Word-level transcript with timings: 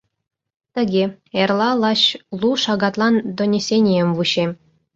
—Тыге, 0.75 1.03
эрла 1.41 1.69
лач 1.81 2.01
лу 2.39 2.49
шагатлан 2.63 3.15
донесенийым 3.37 4.09
вучем! 4.17 4.51